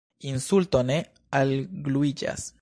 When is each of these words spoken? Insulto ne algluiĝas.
Insulto 0.29 0.81
ne 0.91 0.97
algluiĝas. 1.41 2.51